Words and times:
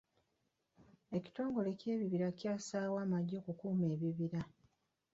Ekitongole 1.17 1.69
ky'ebibira 1.79 2.27
kyassaako 2.39 2.95
amagye 3.03 3.35
okukuuma 3.39 3.85
ebibira. 3.95 4.39